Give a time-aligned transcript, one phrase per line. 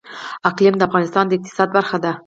[0.49, 2.11] اقلیم د افغانستان د اقتصاد برخه ده.